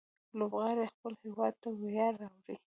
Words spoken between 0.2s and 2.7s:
لوبغاړي خپل هيواد ته ویاړ راوړي.